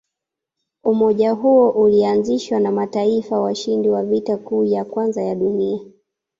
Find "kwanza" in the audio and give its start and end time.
4.85-5.23